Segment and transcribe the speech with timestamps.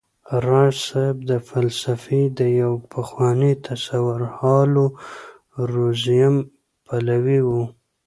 [0.45, 4.85] راز صيب د فلسفې د يو پخواني تصور هايلو
[6.03, 6.35] زوييزم
[6.85, 7.49] پلوی و